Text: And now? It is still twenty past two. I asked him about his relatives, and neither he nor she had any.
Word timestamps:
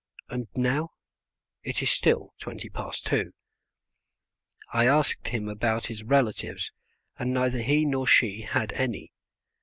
And 0.29 0.47
now? 0.55 0.89
It 1.61 1.83
is 1.83 1.91
still 1.91 2.33
twenty 2.39 2.69
past 2.69 3.05
two. 3.05 3.33
I 4.73 4.87
asked 4.87 5.27
him 5.27 5.47
about 5.47 5.85
his 5.85 6.03
relatives, 6.03 6.71
and 7.19 7.31
neither 7.35 7.61
he 7.61 7.85
nor 7.85 8.07
she 8.07 8.41
had 8.41 8.73
any. 8.73 9.11